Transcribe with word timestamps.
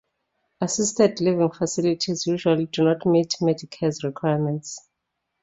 Assisted 0.59 1.21
living 1.21 1.51
facilities 1.51 2.25
usually 2.25 2.65
do 2.65 2.83
not 2.85 3.05
meet 3.05 3.35
Medicare's 3.39 4.03
requirements. 4.03 4.89